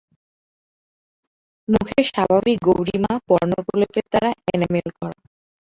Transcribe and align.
মুখের 1.67 2.03
স্বাভাবিক 2.09 2.57
গৌরিমা 2.67 3.13
বর্ণপ্রলেপের 3.27 4.05
দ্বারা 4.09 4.29
এনামেল-করা। 4.53 5.17